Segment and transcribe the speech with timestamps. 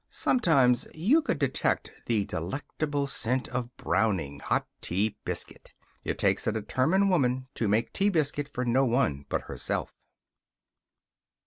[0.09, 5.75] Sometimes you could detect the delectable scent of browning, hot tea biscuit.
[6.03, 9.93] It takes a determined woman to make tea biscuit for no one but herself.